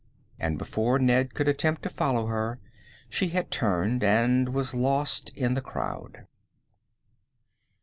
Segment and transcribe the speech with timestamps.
[0.39, 2.59] And before Ned could attempt to follow her,
[3.07, 6.25] she had turned and was lost in the crowd.